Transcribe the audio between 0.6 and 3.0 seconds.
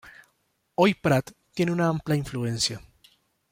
Hoy Pratt tiene una amplia influencia.